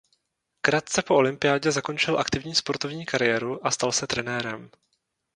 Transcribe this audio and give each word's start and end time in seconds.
Krátce 0.61 1.01
po 1.01 1.15
olympiádě 1.15 1.71
zakončil 1.71 2.19
aktivní 2.19 2.55
sportovní 2.55 3.05
kariéru 3.05 3.65
a 3.67 3.71
stal 3.71 3.91
se 3.91 4.07
trenérem. 4.07 4.69